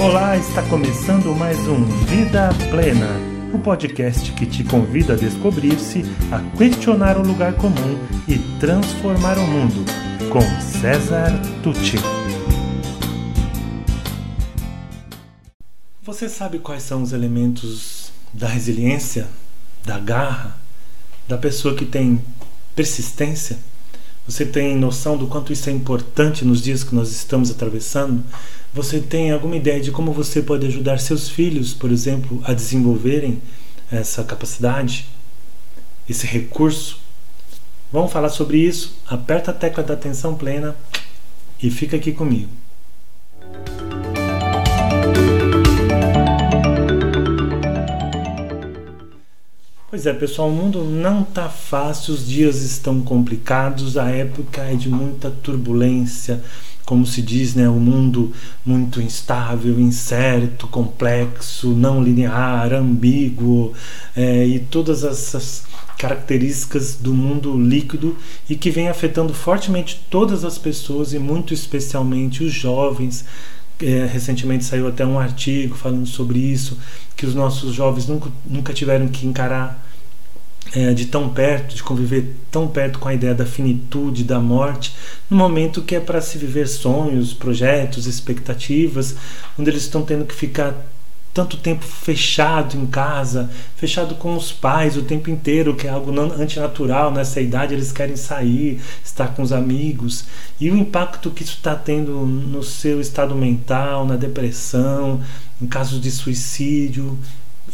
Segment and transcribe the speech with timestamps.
[0.00, 3.06] Olá, está começando mais um Vida Plena,
[3.52, 9.46] o podcast que te convida a descobrir-se, a questionar o lugar comum e transformar o
[9.46, 9.84] mundo,
[10.32, 11.30] com César
[11.62, 11.98] Tucci.
[16.02, 19.28] Você sabe quais são os elementos da resiliência,
[19.84, 20.58] da garra,
[21.28, 22.24] da pessoa que tem
[22.74, 23.58] persistência?
[24.26, 28.24] Você tem noção do quanto isso é importante nos dias que nós estamos atravessando?
[28.72, 33.42] Você tem alguma ideia de como você pode ajudar seus filhos, por exemplo, a desenvolverem
[33.90, 35.08] essa capacidade,
[36.08, 37.00] esse recurso?
[37.92, 38.96] Vamos falar sobre isso?
[39.08, 40.76] Aperta a tecla da atenção plena
[41.60, 42.48] e fica aqui comigo.
[49.90, 54.76] Pois é, pessoal, o mundo não tá fácil, os dias estão complicados, a época é
[54.76, 56.40] de muita turbulência,
[56.90, 58.32] como se diz, né, o mundo
[58.66, 63.72] muito instável, incerto, complexo, não linear, ambíguo
[64.16, 65.62] é, e todas essas
[65.96, 68.16] características do mundo líquido
[68.48, 73.24] e que vem afetando fortemente todas as pessoas e muito especialmente os jovens.
[73.80, 76.76] É, recentemente saiu até um artigo falando sobre isso,
[77.16, 79.88] que os nossos jovens nunca, nunca tiveram que encarar
[80.74, 84.94] é, de tão perto, de conviver tão perto com a ideia da finitude, da morte,
[85.28, 89.16] no momento que é para se viver sonhos, projetos, expectativas,
[89.58, 90.74] onde eles estão tendo que ficar
[91.32, 96.18] tanto tempo fechado em casa, fechado com os pais o tempo inteiro, que é algo
[96.20, 100.24] antinatural nessa idade, eles querem sair, estar com os amigos,
[100.60, 105.20] e o impacto que isso está tendo no seu estado mental, na depressão,
[105.62, 107.16] em casos de suicídio,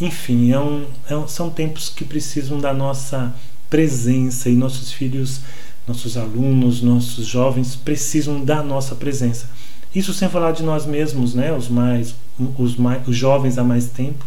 [0.01, 3.35] enfim, é um, é um, são tempos que precisam da nossa
[3.71, 5.41] presença e nossos filhos,
[5.87, 9.49] nossos alunos, nossos jovens precisam da nossa presença.
[9.95, 12.15] Isso sem falar de nós mesmos, né, os mais,
[12.59, 14.25] os mais, os jovens há mais tempo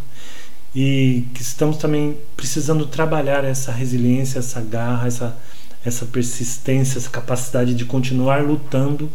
[0.74, 5.36] e que estamos também precisando trabalhar essa resiliência, essa garra, essa
[5.84, 9.10] essa persistência, essa capacidade de continuar lutando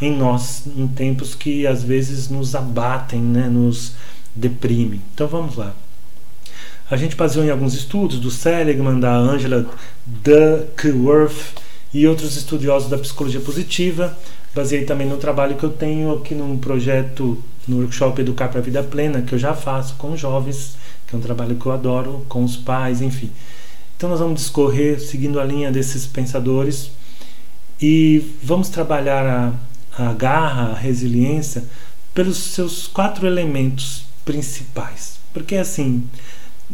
[0.00, 3.92] em nós em tempos que às vezes nos abatem, né, nos
[4.34, 5.00] deprimem.
[5.14, 5.74] Então vamos lá.
[6.88, 9.66] A gente baseou em alguns estudos do Seligman, da Angela
[10.06, 11.54] Duckworth
[11.92, 14.16] e outros estudiosos da psicologia positiva.
[14.54, 18.62] Baseei também no trabalho que eu tenho aqui num projeto, no workshop Educar para a
[18.62, 20.76] Vida Plena, que eu já faço com jovens,
[21.08, 23.32] que é um trabalho que eu adoro, com os pais, enfim.
[23.96, 26.92] Então nós vamos discorrer seguindo a linha desses pensadores
[27.82, 29.58] e vamos trabalhar
[29.98, 31.64] a, a garra, a resiliência,
[32.14, 35.18] pelos seus quatro elementos principais.
[35.32, 36.04] Porque assim,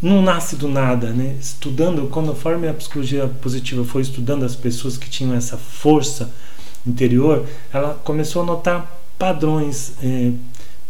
[0.00, 1.36] não nasce do nada, né?
[1.40, 6.32] Estudando, conforme a psicologia positiva foi estudando as pessoas que tinham essa força
[6.86, 10.32] interior, ela começou a notar padrões é,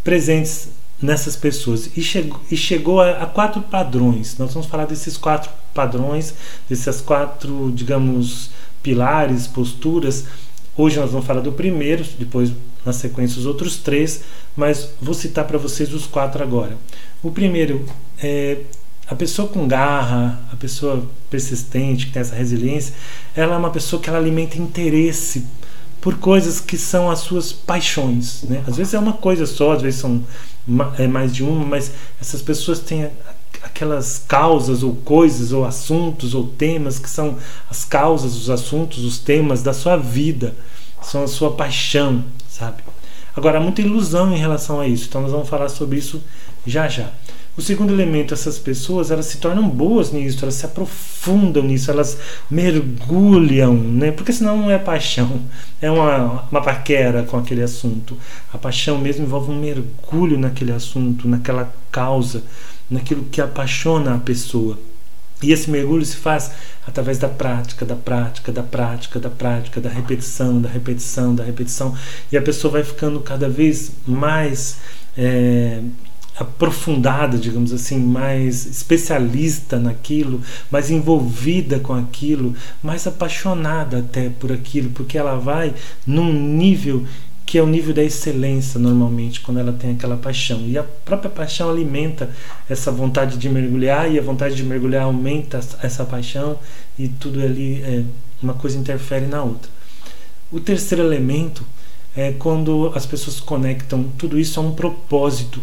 [0.04, 0.68] presentes
[1.00, 4.38] nessas pessoas e chegou, e chegou a, a, quatro padrões.
[4.38, 6.34] Nós vamos falar desses quatro padrões,
[6.68, 8.50] desses quatro, digamos,
[8.82, 10.26] pilares, posturas.
[10.76, 12.52] Hoje nós vamos falar do primeiro, depois
[12.86, 14.22] na sequência os outros três,
[14.56, 16.76] mas vou citar para vocês os quatro agora.
[17.22, 17.84] O primeiro
[18.18, 18.58] é
[19.12, 22.94] a pessoa com garra, a pessoa persistente, que tem essa resiliência,
[23.36, 25.46] ela é uma pessoa que ela alimenta interesse
[26.00, 28.42] por coisas que são as suas paixões.
[28.44, 28.64] Né?
[28.66, 30.24] Às vezes é uma coisa só, às vezes são
[30.98, 33.10] é mais de uma, mas essas pessoas têm
[33.62, 37.36] aquelas causas ou coisas ou assuntos ou temas que são
[37.68, 40.54] as causas, os assuntos, os temas da sua vida,
[41.02, 42.82] são a sua paixão, sabe?
[43.36, 46.22] Agora, há muita ilusão em relação a isso, então nós vamos falar sobre isso
[46.66, 47.10] já já.
[47.54, 52.16] O segundo elemento, essas pessoas, elas se tornam boas nisso, elas se aprofundam nisso, elas
[52.50, 54.10] mergulham, né?
[54.10, 55.42] Porque senão não é paixão,
[55.80, 58.16] é uma, uma paquera com aquele assunto.
[58.54, 62.42] A paixão mesmo envolve um mergulho naquele assunto, naquela causa,
[62.88, 64.78] naquilo que apaixona a pessoa.
[65.42, 66.52] E esse mergulho se faz
[66.86, 71.94] através da prática, da prática, da prática, da prática, da repetição, da repetição, da repetição.
[72.30, 74.78] E a pessoa vai ficando cada vez mais
[75.18, 75.82] é,
[76.38, 80.40] aprofundada, digamos assim, mais especialista naquilo,
[80.70, 85.74] mais envolvida com aquilo, mais apaixonada até por aquilo, porque ela vai
[86.06, 87.06] num nível
[87.44, 90.62] que é o nível da excelência normalmente quando ela tem aquela paixão.
[90.66, 92.30] E a própria paixão alimenta
[92.66, 96.58] essa vontade de mergulhar e a vontade de mergulhar aumenta essa paixão
[96.98, 98.04] e tudo ali é,
[98.42, 99.70] uma coisa interfere na outra.
[100.50, 101.62] O terceiro elemento
[102.16, 105.60] é quando as pessoas conectam tudo isso a um propósito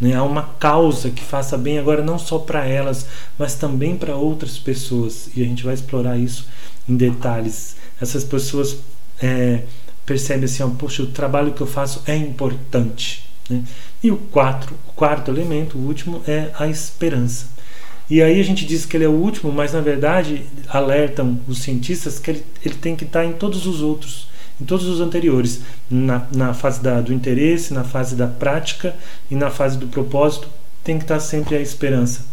[0.00, 0.14] né?
[0.14, 3.06] Há uma causa que faça bem agora não só para elas,
[3.38, 5.28] mas também para outras pessoas.
[5.36, 6.46] E a gente vai explorar isso
[6.88, 7.76] em detalhes.
[8.00, 8.78] Essas pessoas
[9.22, 9.62] é,
[10.04, 13.24] percebem assim, ó, poxa, o trabalho que eu faço é importante.
[13.48, 13.62] Né?
[14.02, 17.54] E o, quatro, o quarto elemento, o último, é a esperança.
[18.08, 21.58] E aí a gente diz que ele é o último, mas na verdade alertam os
[21.58, 24.28] cientistas que ele, ele tem que estar em todos os outros,
[24.60, 25.60] em todos os anteriores,
[25.90, 28.94] na, na fase da, do interesse, na fase da prática
[29.30, 30.48] e na fase do propósito,
[30.82, 32.24] tem que estar sempre a esperança.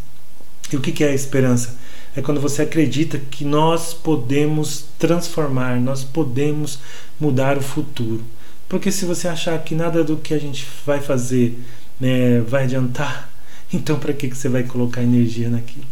[0.71, 1.75] E o que, que é a esperança?
[2.15, 6.79] É quando você acredita que nós podemos transformar, nós podemos
[7.19, 8.23] mudar o futuro.
[8.67, 11.59] Porque se você achar que nada do que a gente vai fazer
[11.99, 13.29] né, vai adiantar,
[13.73, 15.85] então para que, que você vai colocar energia naquilo?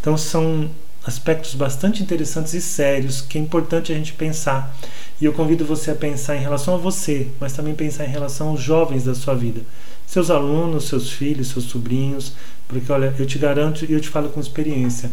[0.00, 0.70] Então são
[1.04, 4.74] aspectos bastante interessantes e sérios que é importante a gente pensar.
[5.20, 8.48] E eu convido você a pensar em relação a você, mas também pensar em relação
[8.48, 9.62] aos jovens da sua vida.
[10.06, 12.32] Seus alunos, seus filhos, seus sobrinhos,
[12.66, 15.10] porque olha, eu te garanto e eu te falo com experiência,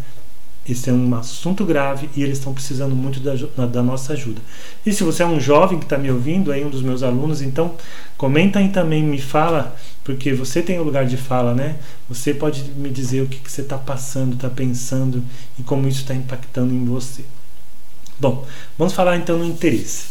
[0.69, 4.41] esse é um assunto grave e eles estão precisando muito da, da nossa ajuda.
[4.85, 7.41] E se você é um jovem que está me ouvindo, aí um dos meus alunos,
[7.41, 7.75] então
[8.17, 9.75] comenta aí também, me fala,
[10.07, 11.75] porque você tem o lugar de fala, né?
[12.07, 15.21] Você pode me dizer o que, que você está passando, está pensando
[15.59, 17.25] e como isso está impactando em você.
[18.17, 20.05] Bom, vamos falar então no interesse.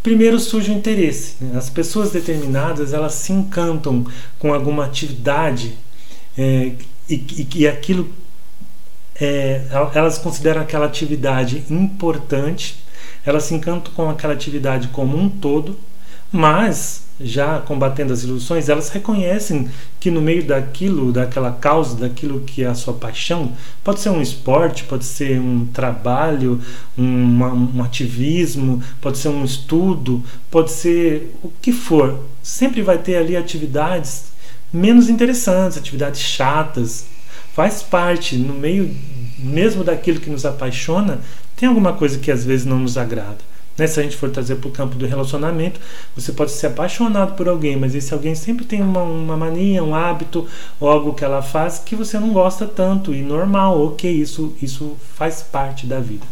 [0.00, 1.34] Primeiro surge o interesse.
[1.40, 1.58] Né?
[1.58, 4.06] As pessoas determinadas elas se encantam
[4.38, 5.76] com alguma atividade
[6.38, 6.70] é,
[7.10, 8.08] e, e, e aquilo
[9.20, 12.76] é, elas consideram aquela atividade importante,
[13.26, 15.76] elas se encantam com aquela atividade como um todo,
[16.30, 19.68] mas já combatendo as ilusões, elas reconhecem
[19.98, 24.22] que no meio daquilo, daquela causa, daquilo que é a sua paixão, pode ser um
[24.22, 26.60] esporte, pode ser um trabalho,
[26.96, 32.24] um, um ativismo, pode ser um estudo, pode ser o que for.
[32.42, 34.32] Sempre vai ter ali atividades
[34.72, 37.06] menos interessantes, atividades chatas,
[37.54, 38.94] faz parte, no meio
[39.38, 41.20] mesmo daquilo que nos apaixona,
[41.56, 43.47] tem alguma coisa que às vezes não nos agrada.
[43.78, 43.86] Né?
[43.86, 45.80] Se a gente for trazer para o campo do relacionamento,
[46.14, 49.94] você pode ser apaixonado por alguém, mas esse alguém sempre tem uma, uma mania, um
[49.94, 50.46] hábito
[50.80, 54.96] ou algo que ela faz que você não gosta tanto e normal, ok, isso, isso
[55.14, 56.26] faz parte da vida.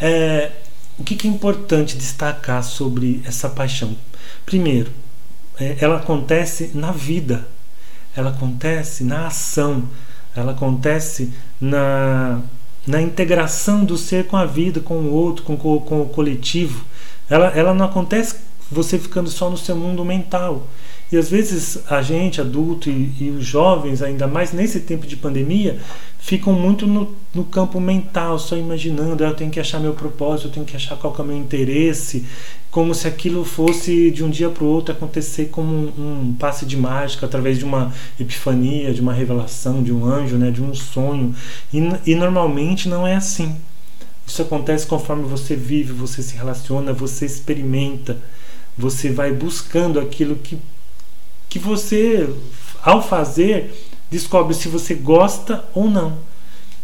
[0.00, 0.50] É,
[0.98, 3.96] o que, que é importante destacar sobre essa paixão?
[4.44, 4.90] Primeiro,
[5.58, 7.46] é, ela acontece na vida,
[8.16, 9.88] ela acontece na ação,
[10.34, 12.40] ela acontece na,
[12.90, 16.84] na integração do ser com a vida, com o outro, com, com, com o coletivo.
[17.28, 18.36] Ela, ela não acontece
[18.70, 20.66] você ficando só no seu mundo mental.
[21.12, 25.16] E às vezes a gente, adulto e, e os jovens, ainda mais nesse tempo de
[25.16, 25.78] pandemia,
[26.20, 30.48] ficam muito no, no campo mental, só imaginando, ah, eu tenho que achar meu propósito,
[30.48, 32.24] eu tenho que achar qual é o meu interesse,
[32.70, 36.64] como se aquilo fosse de um dia para o outro acontecer como um, um, passe
[36.64, 40.72] de mágica, através de uma epifania, de uma revelação, de um anjo, né, de um
[40.72, 41.34] sonho.
[41.72, 43.56] E, e normalmente não é assim.
[44.24, 48.16] Isso acontece conforme você vive, você se relaciona, você experimenta,
[48.78, 50.56] você vai buscando aquilo que,
[51.48, 52.32] que você,
[52.80, 53.74] ao fazer,
[54.08, 56.18] descobre se você gosta ou não.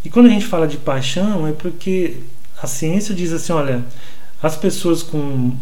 [0.04, 2.16] E quando a gente fala de paixão, é porque
[2.60, 3.84] a ciência diz assim: olha,
[4.42, 5.56] as pessoas com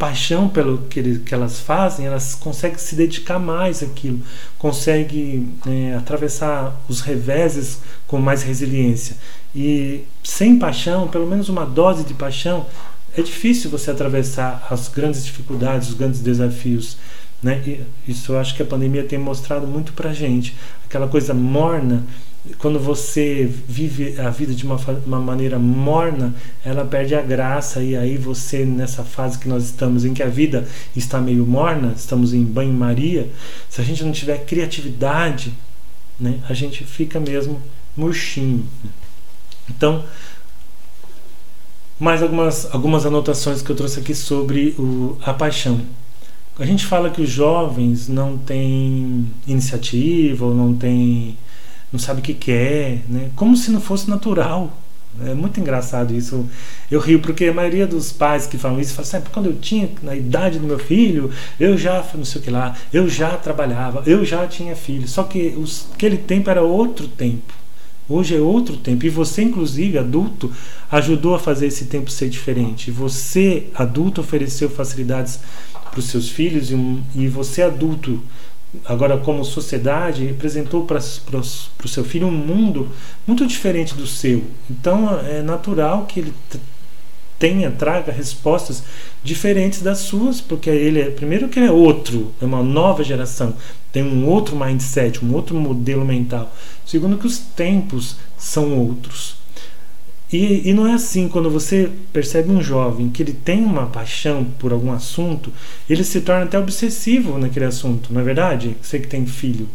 [0.00, 4.22] paixão pelo que, ele, que elas fazem, elas conseguem se dedicar mais àquilo,
[4.58, 9.14] conseguem é, atravessar os reveses com mais resiliência.
[9.54, 12.66] E sem paixão, pelo menos uma dose de paixão,
[13.14, 16.96] é difícil você atravessar as grandes dificuldades, os grandes desafios.
[17.42, 17.62] Né?
[17.66, 20.56] E isso eu acho que a pandemia tem mostrado muito pra gente.
[20.86, 22.06] Aquela coisa morna
[22.58, 27.94] quando você vive a vida de uma, uma, maneira morna, ela perde a graça, e
[27.94, 30.66] aí você, nessa fase que nós estamos, em que a vida
[30.96, 33.30] está meio morna, estamos em banho-maria,
[33.68, 35.52] se a gente não tiver criatividade,
[36.18, 37.60] né, a gente fica mesmo
[37.94, 38.66] murchinho.
[39.68, 40.04] Então,
[41.98, 45.80] mais algumas, algumas anotações que eu trouxe aqui sobre o, a paixão.
[46.58, 51.36] A gente fala que os jovens não têm iniciativa ou não têm
[51.92, 53.30] não sabe o que quer, né?
[53.36, 54.76] Como se não fosse natural.
[55.26, 56.48] É muito engraçado isso.
[56.88, 59.90] Eu rio porque a maioria dos pais que falam isso falam assim, quando eu tinha
[60.02, 64.04] na idade do meu filho, eu já não sei o que lá, eu já trabalhava,
[64.06, 65.08] eu já tinha filho.
[65.08, 67.52] Só que os, aquele tempo era outro tempo.
[68.08, 69.06] Hoje é outro tempo.
[69.06, 70.52] E você, inclusive, adulto,
[70.90, 72.90] ajudou a fazer esse tempo ser diferente.
[72.90, 75.38] Você, adulto, ofereceu facilidades
[75.90, 78.20] para os seus filhos e, e você, adulto,
[78.84, 82.88] agora como sociedade, representou para o seu filho um mundo
[83.26, 84.44] muito diferente do seu.
[84.70, 86.34] Então é natural que ele
[87.38, 88.82] tenha, traga respostas
[89.24, 93.54] diferentes das suas, porque ele é, primeiro que é outro, é uma nova geração,
[93.90, 96.54] tem um outro mindset, um outro modelo mental.
[96.84, 99.39] Segundo que os tempos são outros.
[100.32, 104.44] E, e, não é assim, quando você percebe um jovem que ele tem uma paixão
[104.58, 105.52] por algum assunto,
[105.88, 108.76] ele se torna até obsessivo naquele assunto, não é verdade?
[108.80, 109.68] Você que tem filho.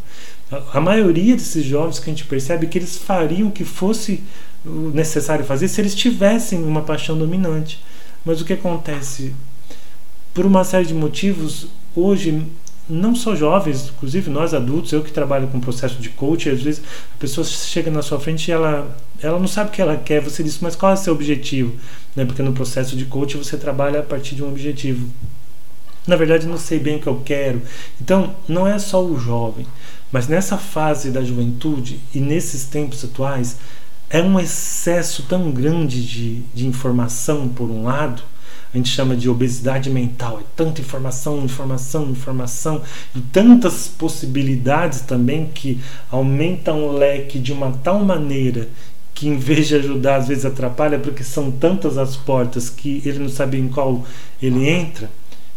[0.50, 4.24] A, a maioria desses jovens que a gente percebe que eles fariam o que fosse
[4.66, 7.84] necessário fazer se eles tivessem uma paixão dominante.
[8.24, 9.34] Mas o que acontece?
[10.34, 12.44] Por uma série de motivos, hoje
[12.90, 16.82] não só jovens, inclusive nós adultos, eu que trabalho com processo de coaching, às vezes
[17.16, 20.22] a pessoa chega na sua frente e ela, ela não sabe o que ela quer,
[20.22, 21.74] você diz, mas qual é o seu objetivo?
[22.16, 22.26] Né?
[22.26, 25.10] Porque no processo de coaching você trabalha a partir de um objetivo.
[26.06, 27.62] Na verdade, não sei bem o que eu quero.
[28.00, 29.66] Então, não é só o jovem,
[30.12, 33.58] mas nessa fase da juventude e nesses tempos atuais,
[34.08, 38.22] é um excesso tão grande de, de informação, por um lado,
[38.76, 40.40] a gente chama de obesidade mental.
[40.42, 42.82] É tanta informação, informação, informação
[43.16, 45.80] e tantas possibilidades também que
[46.12, 48.68] aumentam o leque de uma tal maneira
[49.14, 53.20] que em vez de ajudar às vezes atrapalha porque são tantas as portas que ele
[53.20, 54.06] não sabe em qual
[54.44, 55.10] ele entra.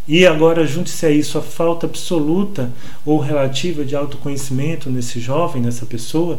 [0.06, 2.70] E agora junte-se a isso a falta absoluta
[3.04, 6.38] ou relativa de autoconhecimento nesse jovem, nessa pessoa,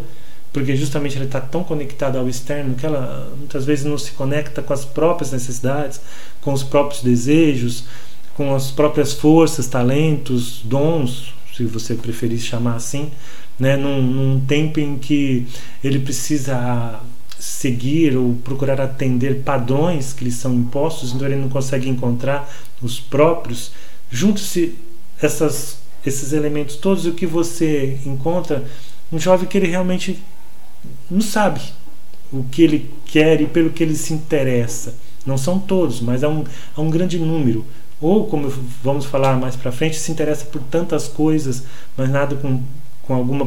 [0.51, 4.61] porque justamente ele está tão conectado ao externo que ela muitas vezes não se conecta
[4.61, 6.01] com as próprias necessidades,
[6.41, 7.85] com os próprios desejos,
[8.35, 13.11] com as próprias forças, talentos, dons, se você preferir chamar assim,
[13.59, 13.75] né?
[13.75, 15.45] num, num tempo em que
[15.83, 16.99] ele precisa
[17.37, 22.49] seguir ou procurar atender padrões que lhe são impostos, então ele não consegue encontrar
[22.81, 23.71] os próprios.
[24.09, 24.75] Junte-se
[25.21, 28.63] essas esses elementos todos o que você encontra
[29.11, 30.23] um jovem que ele realmente
[31.09, 31.61] não sabe
[32.31, 34.95] o que ele quer e pelo que ele se interessa.
[35.25, 36.43] Não são todos, mas há um,
[36.75, 37.65] há um grande número.
[38.01, 38.51] Ou, como
[38.83, 41.63] vamos falar mais para frente, se interessa por tantas coisas,
[41.97, 42.61] mas nada com,
[43.03, 43.45] com alguma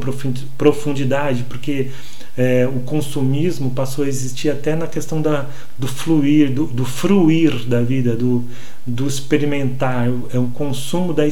[0.59, 1.91] profundidade, porque
[2.37, 5.47] é, o consumismo passou a existir até na questão da,
[5.79, 8.45] do fluir, do, do fruir da vida, do,
[8.87, 11.25] do experimentar, é o consumo da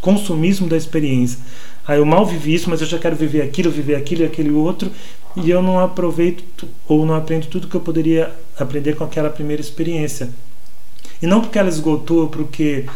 [0.00, 1.38] consumismo da experiência.
[1.86, 4.50] Ah, eu mal vivi isso, mas eu já quero viver aquilo, viver aquilo e aquele
[4.50, 4.90] outro,
[5.36, 9.60] e eu não aproveito ou não aprendo tudo que eu poderia aprender com aquela primeira
[9.60, 10.30] experiência.
[11.22, 12.86] E não porque ela esgotou, porque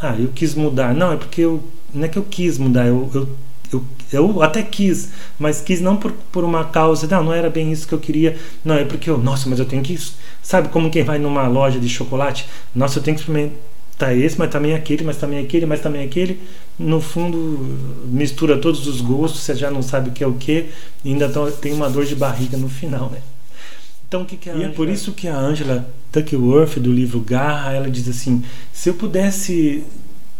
[0.00, 0.94] ah, eu quis mudar.
[0.94, 3.28] Não, é porque eu não é que eu quis mudar, eu, eu,
[3.72, 7.72] eu, eu até quis, mas quis não por, por uma causa, não, não era bem
[7.72, 9.98] isso que eu queria, não, é porque eu, nossa, mas eu tenho que,
[10.42, 13.56] sabe como quem vai numa loja de chocolate, nossa, eu tenho que experimentar
[13.98, 16.40] tá esse, mas também aquele, mas também aquele, mas também aquele.
[16.78, 17.38] No fundo,
[18.06, 20.66] mistura todos os gostos, você já não sabe o que é o que,
[21.04, 23.18] e ainda tem uma dor de barriga no final, né?
[24.08, 27.20] Então, o que, que é E é por isso que a Angela Duckworth, do livro
[27.20, 29.82] Garra, ela diz assim: se eu pudesse,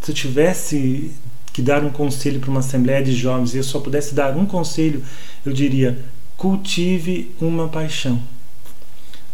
[0.02, 1.10] se eu tivesse
[1.52, 4.46] que dar um conselho para uma assembleia de jovens e eu só pudesse dar um
[4.46, 5.02] conselho,
[5.44, 5.98] eu diria:
[6.36, 8.22] cultive uma paixão.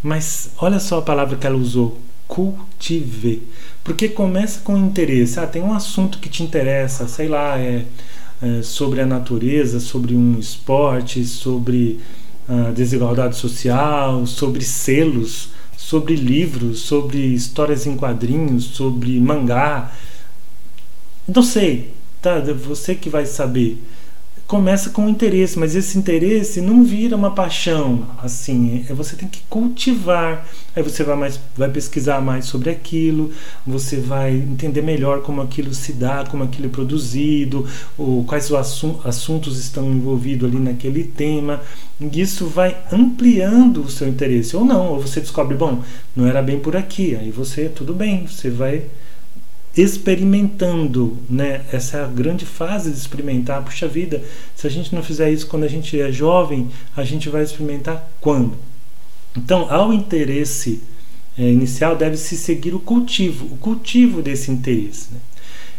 [0.02, 1.98] Mas olha só a palavra que ela usou:
[2.32, 3.42] cultive.
[3.84, 5.38] Porque começa com interesse.
[5.38, 7.84] Ah, tem um assunto que te interessa, sei lá, é,
[8.40, 12.00] é sobre a natureza, sobre um esporte, sobre
[12.48, 19.92] a desigualdade social, sobre selos, sobre livros, sobre histórias em quadrinhos, sobre mangá.
[21.28, 22.40] Não sei, tá?
[22.40, 23.78] Você que vai saber
[24.52, 29.40] começa com interesse, mas esse interesse não vira uma paixão, assim, é você tem que
[29.48, 30.46] cultivar.
[30.76, 33.30] Aí você vai mais vai pesquisar mais sobre aquilo,
[33.66, 37.66] você vai entender melhor como aquilo se dá, como aquilo é produzido,
[37.96, 41.62] ou quais os assuntos estão envolvidos ali naquele tema.
[41.98, 45.80] E isso vai ampliando o seu interesse ou não, ou você descobre, bom,
[46.14, 47.16] não era bem por aqui.
[47.16, 48.82] Aí você, tudo bem, você vai
[49.76, 51.64] experimentando, né?
[51.72, 53.62] Essa é a grande fase de experimentar.
[53.62, 54.22] Puxa vida,
[54.54, 58.10] se a gente não fizer isso quando a gente é jovem, a gente vai experimentar
[58.20, 58.54] quando?
[59.36, 60.82] Então, ao interesse
[61.38, 65.08] é, inicial deve-se seguir o cultivo, o cultivo desse interesse.
[65.12, 65.20] Né?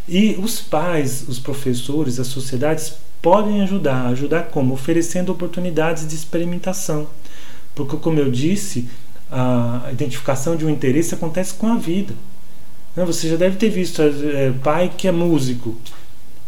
[0.08, 4.08] E os pais, os professores, as sociedades podem ajudar.
[4.08, 4.74] Ajudar como?
[4.74, 7.08] Oferecendo oportunidades de experimentação.
[7.76, 8.90] Porque, como eu disse,
[9.32, 12.16] a identificação de um interesse acontece com a vida.
[12.96, 15.76] Você já deve ter visto é, pai que é músico.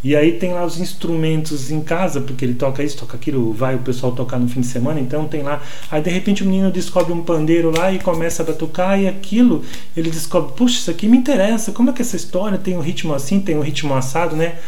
[0.04, 3.74] E aí tem lá os instrumentos em casa, porque ele toca isso, toca aquilo, vai
[3.74, 5.64] o pessoal tocar no fim de semana, então tem lá.
[5.90, 9.64] Aí de repente o menino descobre um pandeiro lá e começa a tocar, e aquilo
[9.98, 13.16] ele descobre, puxa, isso aqui me interessa, como é que essa história tem um ritmo
[13.16, 14.60] assim, tem um ritmo assado, né?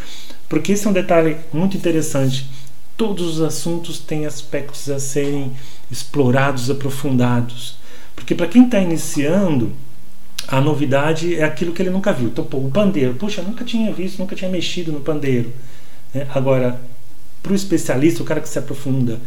[0.48, 2.50] Porque esse é um detalhe muito interessante.
[2.96, 5.52] Todos os assuntos têm aspectos a serem
[5.88, 7.76] explorados, aprofundados.
[8.16, 9.70] Porque para quem está iniciando,
[10.48, 12.28] a novidade é aquilo que ele nunca viu.
[12.28, 15.52] Então, o pandeiro, puxa, nunca tinha visto, nunca tinha mexido no pandeiro.
[16.14, 16.80] É, agora,
[17.42, 19.20] para o especialista, o cara que se aprofunda,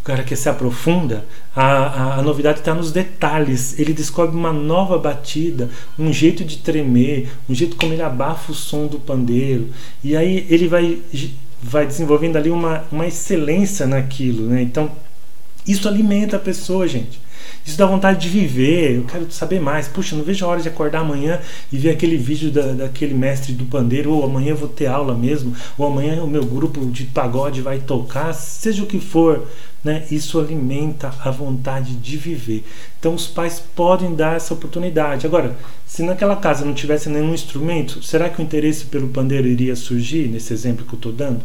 [0.00, 3.78] o cara que se aprofunda, a, a, a novidade está nos detalhes.
[3.80, 8.54] Ele descobre uma nova batida, um jeito de tremer, um jeito como ele abafa o
[8.54, 9.70] som do pandeiro.
[10.04, 11.00] E aí ele vai,
[11.60, 14.46] vai desenvolvendo ali uma, uma excelência naquilo.
[14.46, 14.62] Né?
[14.62, 14.90] Então,
[15.66, 17.20] isso alimenta a pessoa, gente.
[17.64, 19.86] Isso dá vontade de viver, eu quero saber mais.
[19.86, 23.52] Puxa, não vejo a hora de acordar amanhã e ver aquele vídeo da, daquele mestre
[23.52, 27.04] do pandeiro, ou amanhã eu vou ter aula mesmo, ou amanhã o meu grupo de
[27.04, 29.46] pagode vai tocar, seja o que for.
[29.82, 30.06] Né?
[30.10, 32.64] Isso alimenta a vontade de viver.
[32.98, 35.26] Então os pais podem dar essa oportunidade.
[35.26, 35.56] Agora,
[35.86, 40.28] se naquela casa não tivesse nenhum instrumento, será que o interesse pelo pandeiro iria surgir
[40.28, 41.40] nesse exemplo que eu estou dando?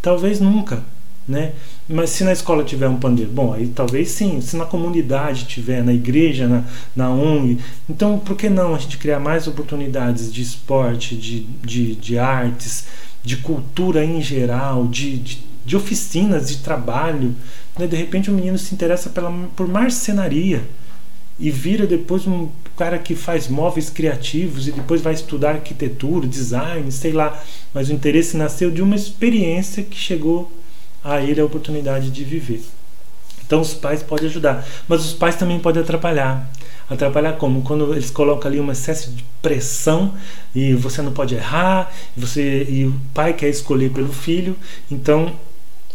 [0.00, 0.82] Talvez nunca
[1.26, 1.52] né?
[1.88, 4.40] Mas se na escola tiver um pandeiro, bom, aí talvez sim.
[4.40, 7.58] Se na comunidade tiver, na igreja, na, na ONG,
[7.88, 12.86] então por que não a gente criar mais oportunidades de esporte, de, de, de artes,
[13.22, 17.34] de cultura em geral, de, de, de oficinas de trabalho?
[17.78, 17.86] Né?
[17.86, 20.62] De repente o um menino se interessa pela, por marcenaria
[21.38, 26.90] e vira depois um cara que faz móveis criativos e depois vai estudar arquitetura, design,
[26.92, 27.42] sei lá.
[27.72, 30.52] Mas o interesse nasceu de uma experiência que chegou
[31.02, 32.62] a ele a oportunidade de viver.
[33.44, 36.48] Então os pais podem ajudar, mas os pais também podem atrapalhar.
[36.88, 37.62] Atrapalhar como?
[37.62, 40.14] Quando eles colocam ali uma excesso de pressão
[40.54, 44.56] e você não pode errar, você e o pai quer escolher pelo filho,
[44.90, 45.32] então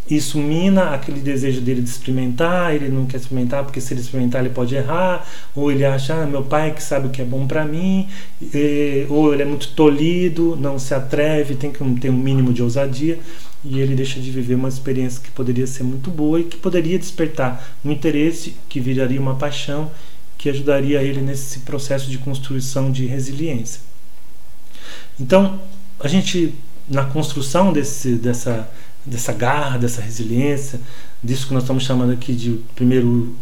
[0.10, 4.42] isso mina aquele desejo dele de experimentar, ele não quer experimentar porque se ele experimentar
[4.42, 7.48] ele pode errar, ou ele acha, ah, meu pai que sabe o que é bom
[7.48, 8.08] para mim,
[8.42, 12.62] e, ou ele é muito tolhido, não se atreve, tem que ter um mínimo de
[12.62, 13.18] ousadia
[13.66, 17.00] e ele deixa de viver uma experiência que poderia ser muito boa e que poderia
[17.00, 19.92] despertar um interesse que viraria uma paixão
[20.38, 23.82] que ajudaria ele nesse processo de construção de resiliência.
[25.20, 25.60] Então,
[26.00, 26.54] a gente
[26.88, 28.70] na construção desse, dessa,
[29.06, 30.80] dessa garra, dessa resiliência,
[31.24, 33.36] disso que nós estamos chamando aqui de primeiro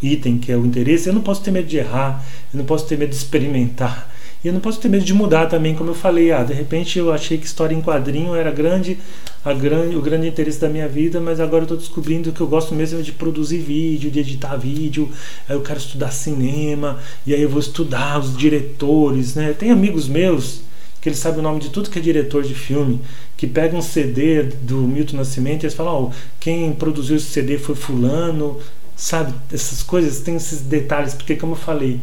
[0.00, 2.86] item, que é o interesse, eu não posso ter medo de errar, eu não posso
[2.86, 4.10] ter medo de experimentar,
[4.48, 6.32] e eu não posso ter medo de mudar também, como eu falei.
[6.32, 8.96] Ah, de repente eu achei que história em quadrinho era grande,
[9.44, 12.46] a grande o grande interesse da minha vida, mas agora eu estou descobrindo que eu
[12.46, 15.10] gosto mesmo de produzir vídeo, de editar vídeo.
[15.46, 19.34] Eu quero estudar cinema, e aí eu vou estudar os diretores.
[19.34, 19.52] Né?
[19.52, 20.62] Tem amigos meus
[20.98, 23.02] que eles sabem o nome de tudo que é diretor de filme,
[23.36, 27.58] que pegam um CD do Milton Nascimento e eles falam: oh, quem produziu esse CD
[27.58, 28.58] foi Fulano.
[28.96, 32.00] Sabe, essas coisas, tem esses detalhes, porque, como eu falei,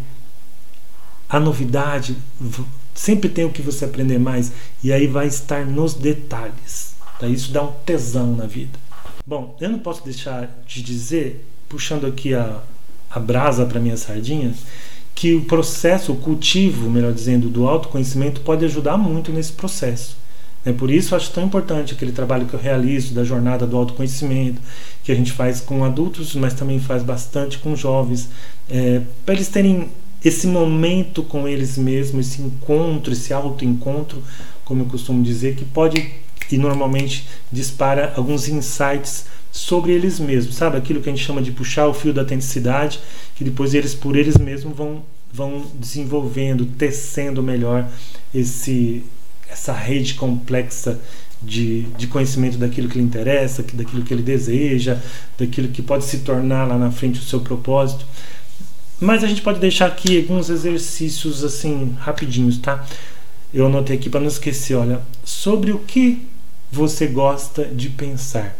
[1.30, 2.16] a novidade
[2.94, 4.52] sempre tem o que você aprender mais
[4.84, 6.96] e aí vai estar nos detalhes.
[7.20, 7.28] Tá?
[7.28, 8.80] Isso dá um tesão na vida.
[9.26, 12.62] Bom, eu não posso deixar de dizer, puxando aqui a,
[13.10, 14.54] a brasa para minha sardinha,
[15.16, 20.18] que o processo, o cultivo, melhor dizendo, do autoconhecimento pode ajudar muito nesse processo.
[20.66, 23.78] É por isso eu acho tão importante aquele trabalho que eu realizo da jornada do
[23.78, 24.60] autoconhecimento,
[25.04, 28.30] que a gente faz com adultos, mas também faz bastante com jovens,
[28.70, 29.90] é, para eles terem
[30.26, 34.24] esse momento com eles mesmos, esse encontro, esse autoencontro,
[34.66, 36.12] como eu costumo dizer, que pode
[36.52, 40.78] e normalmente dispara alguns insights sobre eles mesmos, sabe?
[40.78, 43.00] Aquilo que a gente chama de puxar o fio da autenticidade,
[43.36, 47.88] que depois eles por eles mesmos vão vão desenvolvendo, tecendo melhor
[48.34, 49.04] esse
[49.50, 51.00] essa rede complexa
[51.42, 54.98] de, de conhecimento daquilo que lhe interessa, daquilo que ele deseja,
[55.38, 58.06] daquilo que pode se tornar lá na frente o seu propósito.
[59.00, 62.86] Mas a gente pode deixar aqui alguns exercícios assim rapidinhos, tá?
[63.54, 66.28] Eu anotei aqui para não esquecer, olha, sobre o que
[66.72, 68.58] você gosta de pensar.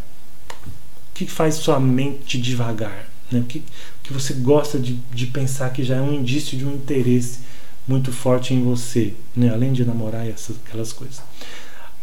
[0.66, 3.10] O que faz sua mente devagar?
[3.32, 3.40] Né?
[3.40, 3.64] O, que,
[4.04, 7.40] que você gosta de, de pensar que já é um indício de um interesse
[7.88, 9.50] muito forte em você, né?
[9.50, 11.22] além de namorar e essas, aquelas coisas.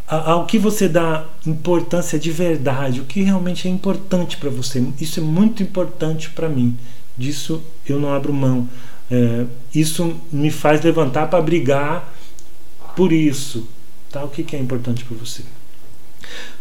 [0.06, 4.84] Ao que você dá importância de verdade, o que realmente é importante para você.
[5.00, 6.76] Isso é muito importante para mim
[7.16, 8.68] disso eu não abro mão.
[9.10, 12.12] É, isso me faz levantar para brigar
[12.96, 13.66] por isso.
[14.10, 14.24] Tá?
[14.24, 15.42] O que, que é importante para você?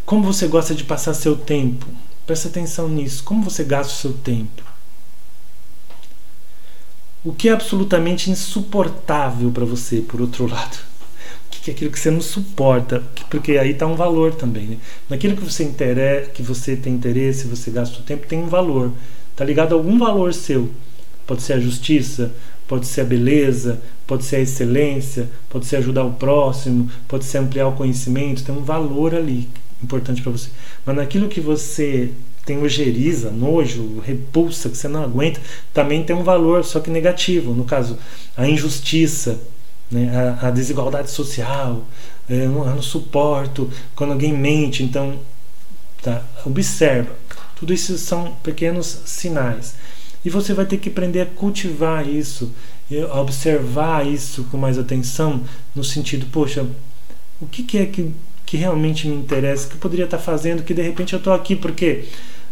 [0.05, 1.85] Como você gosta de passar seu tempo?
[2.25, 3.23] Presta atenção nisso.
[3.23, 4.63] Como você gasta o seu tempo?
[7.23, 10.77] O que é absolutamente insuportável para você, por outro lado?
[11.47, 13.03] O que é aquilo que você não suporta?
[13.29, 14.65] Porque aí está um valor também.
[14.65, 14.77] Né?
[15.07, 18.91] Naquilo que você, interessa, que você tem interesse, você gasta o tempo, tem um valor.
[19.31, 20.69] Está ligado a algum valor seu.
[21.25, 22.31] Pode ser a justiça,
[22.67, 27.37] pode ser a beleza, pode ser a excelência, pode ser ajudar o próximo, pode ser
[27.37, 28.43] ampliar o conhecimento.
[28.43, 29.49] Tem um valor ali
[29.83, 30.49] importante para você.
[30.85, 32.11] Mas naquilo que você
[32.45, 35.39] tem ojeriza, nojo, repulsa, que você não aguenta,
[35.73, 37.53] também tem um valor, só que negativo.
[37.53, 37.97] No caso,
[38.35, 39.39] a injustiça,
[39.89, 41.85] né, a, a desigualdade social,
[42.29, 44.83] eu, não, eu não suporto quando alguém mente.
[44.83, 45.19] Então,
[46.01, 47.20] tá, observa
[47.61, 49.75] Tudo isso são pequenos sinais.
[50.25, 52.51] E você vai ter que aprender a cultivar isso,
[53.13, 55.43] observar isso com mais atenção,
[55.75, 56.65] no sentido, poxa,
[57.39, 58.11] o que, que é que,
[58.47, 61.55] que realmente me interessa, que eu poderia estar fazendo, que de repente eu estou aqui,
[61.55, 62.05] porque,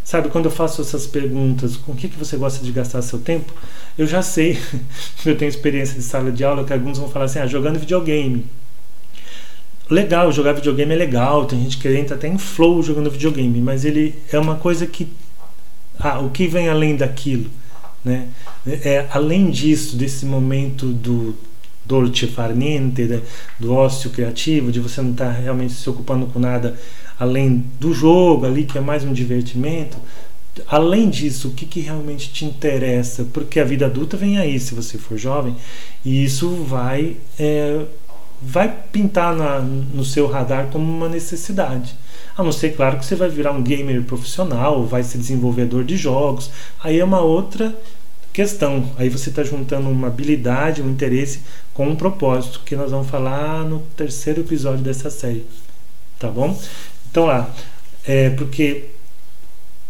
[0.03, 3.17] sabe, quando eu faço essas perguntas, com o que, que você gosta de gastar seu
[3.17, 3.51] tempo,
[3.97, 4.59] eu já sei,
[5.25, 8.45] eu tenho experiência de sala de aula, que alguns vão falar assim, ah, jogando videogame.
[9.89, 13.85] Legal, jogar videogame é legal, tem gente que entra até em flow jogando videogame, mas
[13.85, 15.07] ele é uma coisa que
[15.99, 17.49] ah, o que vem além daquilo,
[18.05, 18.27] né?
[18.67, 21.35] É, além disso, desse momento do
[21.85, 23.21] dolce far niente, né?
[23.59, 26.79] do ócio criativo, de você não estar tá realmente se ocupando com nada
[27.19, 29.97] além do jogo ali, que é mais um divertimento.
[30.67, 33.25] Além disso, o que, que realmente te interessa?
[33.33, 35.55] Porque a vida adulta vem aí, se você for jovem,
[36.05, 37.85] e isso vai, é,
[38.41, 41.95] vai pintar na, no seu radar como uma necessidade.
[42.37, 45.97] A não ser, claro, que você vai virar um gamer profissional, vai ser desenvolvedor de
[45.97, 46.49] jogos.
[46.81, 47.75] Aí é uma outra
[48.31, 48.89] questão.
[48.97, 51.41] Aí você está juntando uma habilidade, um interesse
[51.73, 55.45] com um propósito, que nós vamos falar no terceiro episódio dessa série.
[56.17, 56.57] Tá bom?
[57.09, 57.53] Então lá,
[58.05, 58.89] é porque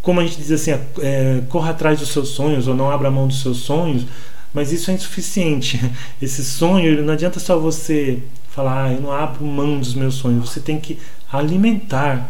[0.01, 3.27] como a gente diz assim, é, corra atrás dos seus sonhos ou não abra mão
[3.27, 4.05] dos seus sonhos,
[4.53, 5.79] mas isso é insuficiente.
[6.21, 10.49] Esse sonho, não adianta só você falar, ah, eu não abro mão dos meus sonhos.
[10.49, 10.99] Você tem que
[11.31, 12.29] alimentar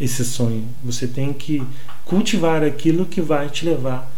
[0.00, 0.64] esse sonho.
[0.84, 1.62] Você tem que
[2.04, 4.10] cultivar aquilo que vai te levar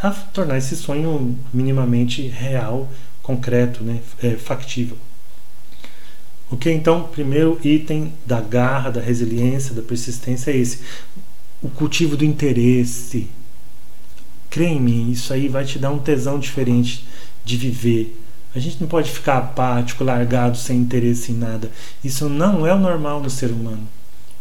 [0.00, 2.88] a tornar esse sonho minimamente real,
[3.22, 4.96] concreto, né, é, factível.
[6.50, 6.72] Ok?
[6.72, 10.80] Então, primeiro item da garra, da resiliência, da persistência é esse:
[11.60, 13.28] o cultivo do interesse.
[14.50, 17.06] Crê em mim, isso aí vai te dar um tesão diferente
[17.44, 18.18] de viver.
[18.54, 21.70] A gente não pode ficar apático, largado, sem interesse em nada.
[22.02, 23.86] Isso não é o normal no ser humano.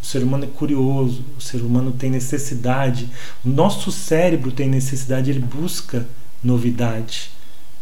[0.02, 3.10] O ser humano é curioso, o ser humano tem necessidade,
[3.43, 6.08] o nosso cérebro tem necessidade, ele busca
[6.43, 7.30] novidade.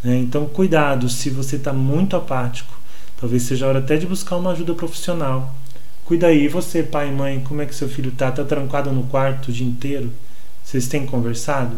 [0.03, 0.17] Né?
[0.17, 2.73] Então, cuidado, se você está muito apático,
[3.19, 5.55] talvez seja hora até de buscar uma ajuda profissional.
[6.05, 8.29] Cuida aí, você, pai e mãe, como é que seu filho está?
[8.29, 10.11] Está trancado no quarto o dia inteiro?
[10.63, 11.77] Vocês têm conversado?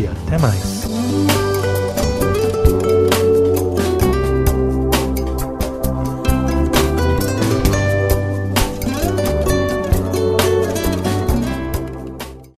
[0.00, 1.49] e até mais.